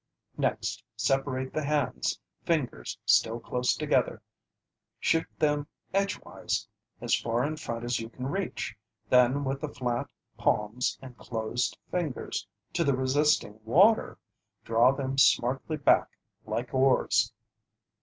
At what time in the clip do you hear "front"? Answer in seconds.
7.55-7.83